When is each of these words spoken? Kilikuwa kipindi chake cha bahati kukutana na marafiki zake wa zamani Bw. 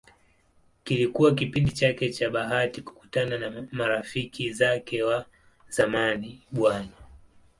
Kilikuwa 0.83 1.35
kipindi 1.35 1.71
chake 1.71 2.09
cha 2.09 2.29
bahati 2.29 2.81
kukutana 2.81 3.37
na 3.37 3.67
marafiki 3.71 4.53
zake 4.53 5.03
wa 5.03 5.25
zamani 5.69 6.41
Bw. 6.51 6.67